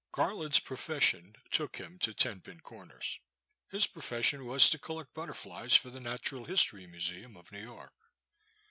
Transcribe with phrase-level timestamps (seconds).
[0.13, 3.19] GARLAND'S profession took him to Ten Pin Comers.
[3.69, 7.93] His profession was to collect butterflies for the Natural History Mu seum of New York.